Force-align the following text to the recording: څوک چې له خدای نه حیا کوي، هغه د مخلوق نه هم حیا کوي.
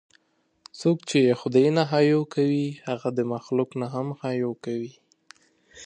څوک 0.79 0.97
چې 1.09 1.17
له 1.27 1.35
خدای 1.41 1.67
نه 1.77 1.83
حیا 1.91 2.19
کوي، 2.35 2.67
هغه 2.87 3.09
د 3.17 3.19
مخلوق 3.33 3.69
نه 3.81 3.87
هم 3.93 4.07
حیا 4.21 4.51
کوي. 4.65 4.93